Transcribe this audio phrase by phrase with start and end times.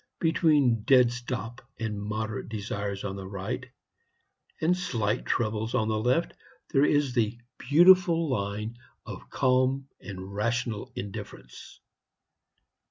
[0.19, 3.67] Between Dead Stop and Moderate Desires on the right,
[4.59, 6.33] and Slight Troubles on the left,
[6.71, 11.81] there is the beautiful line of Calm and Rational Indifference.